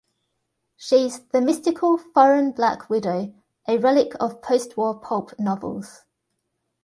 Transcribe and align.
She's 0.77 1.19
the 1.27 1.41
mystical, 1.41 1.95
foreign 1.99 2.53
black 2.53 2.89
widow, 2.89 3.35
a 3.67 3.77
relic 3.77 4.13
of 4.19 4.41
postwar 4.41 4.99
pulp 4.99 5.37
novels. 5.37 6.05